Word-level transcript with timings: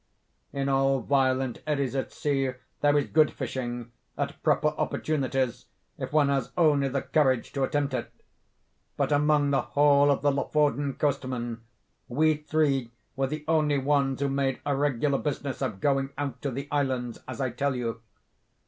In 0.51 0.67
all 0.67 1.01
violent 1.01 1.61
eddies 1.67 1.95
at 1.95 2.11
sea 2.11 2.53
there 2.81 2.97
is 2.97 3.05
good 3.05 3.31
fishing, 3.31 3.91
at 4.17 4.41
proper 4.41 4.69
opportunities, 4.69 5.65
if 5.99 6.11
one 6.11 6.29
has 6.29 6.49
only 6.57 6.87
the 6.87 7.03
courage 7.03 7.51
to 7.53 7.61
attempt 7.61 7.93
it; 7.93 8.11
but 8.97 9.11
among 9.11 9.51
the 9.51 9.61
whole 9.61 10.09
of 10.09 10.23
the 10.23 10.31
Lofoden 10.31 10.95
coastmen, 10.95 11.59
we 12.07 12.33
three 12.37 12.89
were 13.15 13.27
the 13.27 13.45
only 13.47 13.77
ones 13.77 14.21
who 14.21 14.27
made 14.29 14.59
a 14.65 14.75
regular 14.75 15.19
business 15.19 15.61
of 15.61 15.79
going 15.79 16.09
out 16.17 16.41
to 16.41 16.49
the 16.49 16.67
islands, 16.71 17.19
as 17.27 17.39
I 17.39 17.51
tell 17.51 17.75
you. 17.75 18.01